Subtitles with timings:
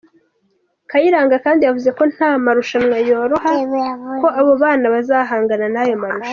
[0.89, 3.51] Kayiranga kandi yavuze ko nta marushanwa yoroha,
[4.21, 6.29] ko abo bana bazahangana n’ayo marushanwa.